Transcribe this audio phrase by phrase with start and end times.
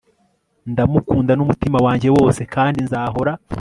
[0.71, 3.31] ndamukunda n'umutima wanjye wose kandi nzahora